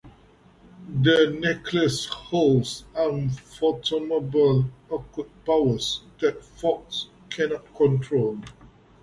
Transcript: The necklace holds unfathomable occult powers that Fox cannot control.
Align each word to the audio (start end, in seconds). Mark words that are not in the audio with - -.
The 1.03 1.37
necklace 1.39 2.07
holds 2.07 2.85
unfathomable 2.95 4.65
occult 4.89 5.29
powers 5.45 6.01
that 6.19 6.43
Fox 6.43 7.09
cannot 7.29 7.71
control. 7.75 8.39